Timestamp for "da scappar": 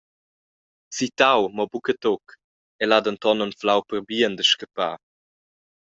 4.37-4.95